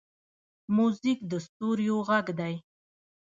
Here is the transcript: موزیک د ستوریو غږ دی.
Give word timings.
موزیک 0.75 1.19
د 1.31 1.33
ستوریو 1.45 1.97
غږ 2.07 2.27
دی. 2.39 2.53